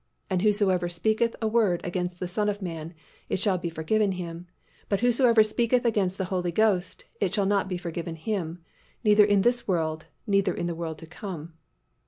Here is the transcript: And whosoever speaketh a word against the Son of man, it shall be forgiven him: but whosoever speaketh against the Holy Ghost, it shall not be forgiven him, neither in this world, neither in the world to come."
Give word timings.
And 0.31 0.41
whosoever 0.41 0.89
speaketh 0.89 1.35
a 1.43 1.47
word 1.47 1.79
against 1.83 2.19
the 2.19 2.27
Son 2.27 2.49
of 2.49 2.59
man, 2.59 2.95
it 3.29 3.37
shall 3.37 3.59
be 3.59 3.69
forgiven 3.69 4.13
him: 4.13 4.47
but 4.89 5.01
whosoever 5.01 5.43
speaketh 5.43 5.85
against 5.85 6.17
the 6.17 6.25
Holy 6.33 6.51
Ghost, 6.51 7.03
it 7.19 7.35
shall 7.35 7.45
not 7.45 7.69
be 7.69 7.77
forgiven 7.77 8.15
him, 8.15 8.63
neither 9.03 9.23
in 9.23 9.41
this 9.41 9.67
world, 9.67 10.07
neither 10.25 10.55
in 10.55 10.65
the 10.65 10.73
world 10.73 10.97
to 10.97 11.05
come." 11.05 11.53